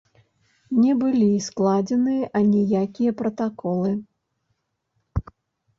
Не 0.83 0.93
былі 1.01 1.27
складзеныя 1.49 2.23
аніякія 2.41 3.11
пратаколы. 3.21 3.91